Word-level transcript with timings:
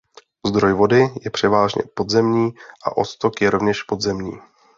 Zdroj 0.45 0.73
vody 0.75 1.09
je 1.25 1.31
převážně 1.31 1.83
podzemní 1.93 2.53
a 2.85 2.97
odtok 2.97 3.41
je 3.41 3.49
rovněž 3.49 3.83
podzemní. 3.83 4.33